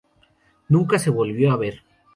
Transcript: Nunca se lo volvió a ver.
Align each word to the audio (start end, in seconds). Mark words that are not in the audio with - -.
Nunca 0.67 0.97
se 0.97 1.11
lo 1.11 1.17
volvió 1.17 1.51
a 1.51 1.57
ver. 1.57 1.83